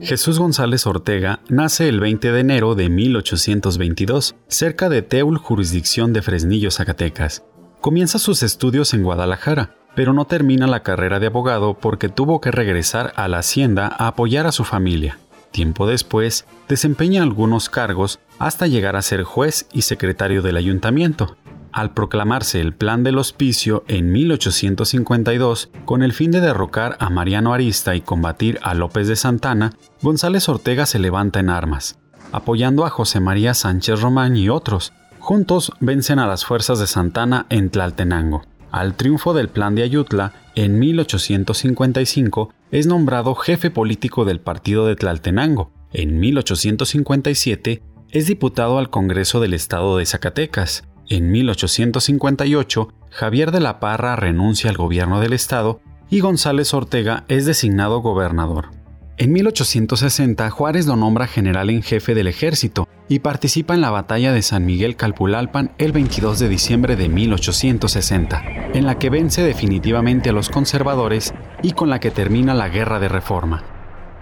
[0.00, 6.20] Jesús González Ortega nace el 20 de enero de 1822, cerca de Teul, jurisdicción de
[6.20, 7.44] Fresnillo, Zacatecas.
[7.80, 12.50] Comienza sus estudios en Guadalajara, pero no termina la carrera de abogado porque tuvo que
[12.50, 15.18] regresar a la hacienda a apoyar a su familia.
[15.52, 21.36] Tiempo después, desempeña algunos cargos hasta llegar a ser juez y secretario del ayuntamiento.
[21.74, 27.52] Al proclamarse el Plan del Hospicio en 1852, con el fin de derrocar a Mariano
[27.52, 31.98] Arista y combatir a López de Santana, González Ortega se levanta en armas,
[32.30, 34.92] apoyando a José María Sánchez Román y otros.
[35.18, 38.44] Juntos vencen a las fuerzas de Santana en Tlaltenango.
[38.70, 44.94] Al triunfo del Plan de Ayutla, en 1855, es nombrado jefe político del partido de
[44.94, 45.72] Tlaltenango.
[45.92, 50.84] En 1857, es diputado al Congreso del Estado de Zacatecas.
[51.08, 57.44] En 1858, Javier de la Parra renuncia al gobierno del Estado y González Ortega es
[57.44, 58.70] designado gobernador.
[59.18, 64.32] En 1860, Juárez lo nombra general en jefe del ejército y participa en la batalla
[64.32, 70.30] de San Miguel Calpulalpan el 22 de diciembre de 1860, en la que vence definitivamente
[70.30, 73.62] a los conservadores y con la que termina la Guerra de Reforma.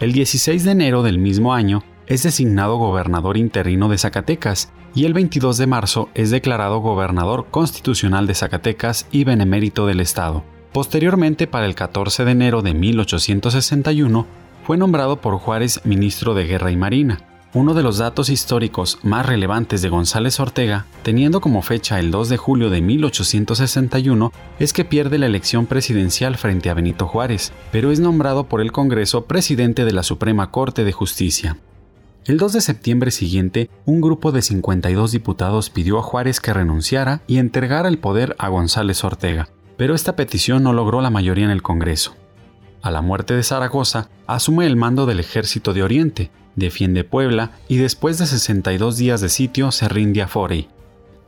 [0.00, 5.14] El 16 de enero del mismo año es designado gobernador interino de Zacatecas y el
[5.14, 10.44] 22 de marzo es declarado gobernador constitucional de Zacatecas y benemérito del Estado.
[10.72, 14.26] Posteriormente, para el 14 de enero de 1861,
[14.66, 17.20] fue nombrado por Juárez ministro de Guerra y Marina.
[17.52, 22.28] Uno de los datos históricos más relevantes de González Ortega, teniendo como fecha el 2
[22.28, 27.92] de julio de 1861, es que pierde la elección presidencial frente a Benito Juárez, pero
[27.92, 31.56] es nombrado por el Congreso presidente de la Suprema Corte de Justicia.
[32.26, 37.20] El 2 de septiembre siguiente, un grupo de 52 diputados pidió a Juárez que renunciara
[37.26, 41.50] y entregara el poder a González Ortega, pero esta petición no logró la mayoría en
[41.50, 42.16] el Congreso.
[42.80, 47.76] A la muerte de Zaragoza, asume el mando del ejército de Oriente, defiende Puebla y
[47.76, 50.68] después de 62 días de sitio se rinde a Forey.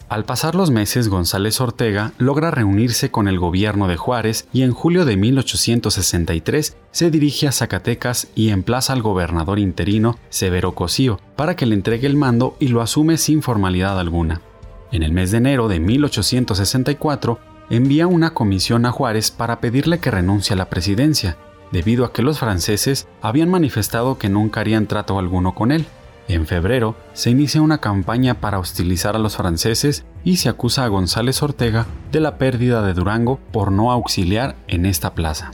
[0.09, 4.70] Al pasar los meses, González Ortega logra reunirse con el gobierno de Juárez y en
[4.70, 11.57] julio de 1863 se dirige a Zacatecas y emplaza al gobernador interino Severo Cosío para
[11.57, 14.42] que le entregue el mando y lo asume sin formalidad alguna.
[14.92, 20.13] En el mes de enero de 1864 envía una comisión a Juárez para pedirle que
[20.13, 21.36] renuncie a la presidencia,
[21.73, 25.85] debido a que los franceses habían manifestado que nunca harían trato alguno con él.
[26.29, 30.89] En febrero se inicia una campaña para hostilizar a los franceses y se acusa a
[30.89, 35.53] González Ortega de la pérdida de Durango por no auxiliar en esta plaza.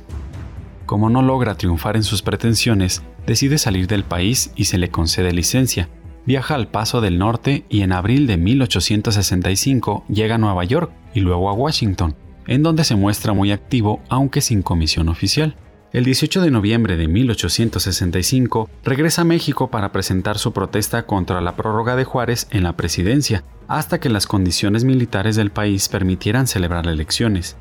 [0.86, 5.32] Como no logra triunfar en sus pretensiones, decide salir del país y se le concede
[5.32, 5.88] licencia.
[6.24, 11.20] Viaja al Paso del Norte y en abril de 1865 llega a Nueva York y
[11.20, 12.14] luego a Washington,
[12.46, 15.56] en donde se muestra muy activo aunque sin comisión oficial.
[15.92, 21.54] El 18 de noviembre de 1865 regresa a México para presentar su protesta contra la
[21.54, 26.86] prórroga de Juárez en la presidencia, hasta que las condiciones militares del país permitieran celebrar
[26.86, 27.56] elecciones.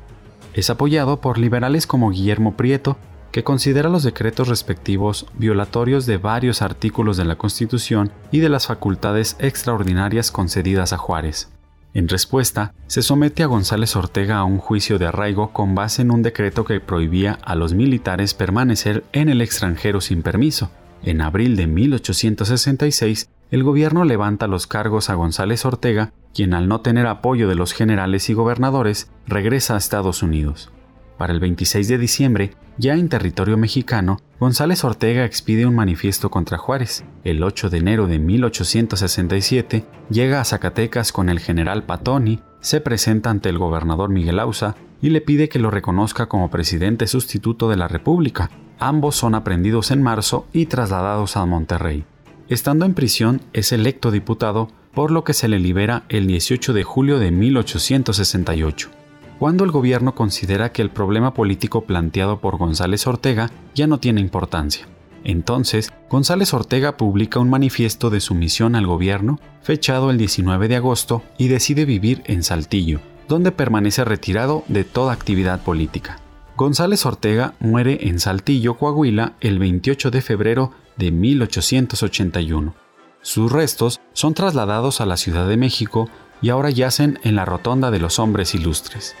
[0.54, 2.96] Es apoyado por liberales como Guillermo Prieto,
[3.32, 8.66] que considera los decretos respectivos violatorios de varios artículos de la Constitución y de las
[8.66, 11.50] facultades extraordinarias concedidas a Juárez.
[11.94, 16.10] En respuesta, se somete a González Ortega a un juicio de arraigo con base en
[16.10, 20.70] un decreto que prohibía a los militares permanecer en el extranjero sin permiso.
[21.02, 26.80] En abril de 1866, el gobierno levanta los cargos a González Ortega, quien al no
[26.80, 30.70] tener apoyo de los generales y gobernadores, regresa a Estados Unidos.
[31.18, 36.58] Para el 26 de diciembre, ya en territorio mexicano, González Ortega expide un manifiesto contra
[36.58, 37.04] Juárez.
[37.22, 43.30] El 8 de enero de 1867 llega a Zacatecas con el general Patoni, se presenta
[43.30, 47.76] ante el gobernador Miguel Ausa y le pide que lo reconozca como presidente sustituto de
[47.76, 48.50] la República.
[48.78, 52.04] Ambos son aprendidos en marzo y trasladados a Monterrey.
[52.48, 56.82] Estando en prisión, es electo diputado, por lo que se le libera el 18 de
[56.82, 59.01] julio de 1868
[59.42, 64.20] cuando el gobierno considera que el problema político planteado por González Ortega ya no tiene
[64.20, 64.86] importancia.
[65.24, 71.24] Entonces, González Ortega publica un manifiesto de sumisión al gobierno, fechado el 19 de agosto,
[71.38, 76.20] y decide vivir en Saltillo, donde permanece retirado de toda actividad política.
[76.56, 82.76] González Ortega muere en Saltillo, Coahuila, el 28 de febrero de 1881.
[83.22, 86.08] Sus restos son trasladados a la Ciudad de México
[86.40, 89.16] y ahora yacen en la Rotonda de los Hombres Ilustres.